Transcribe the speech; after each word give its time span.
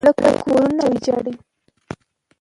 زلزله 0.05 0.31
کورونه 0.45 0.83
ویجاړوي. 0.91 1.33